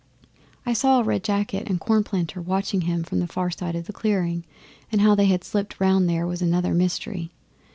I 0.65 0.73
saw 0.73 1.01
Red 1.01 1.23
Jacket 1.23 1.69
and 1.69 1.79
Cornplanter 1.79 2.41
watching 2.43 2.81
him 2.81 3.03
from 3.03 3.19
the 3.19 3.27
far 3.27 3.51
side 3.51 3.75
of 3.75 3.85
the 3.85 3.93
clearing, 3.93 4.45
and 4.91 4.99
how 5.01 5.13
they 5.13 5.25
had 5.27 5.43
slipped 5.43 5.79
round 5.79 6.09
there 6.09 6.25
was 6.25 6.41
another 6.41 6.73
mystery. 6.73 7.29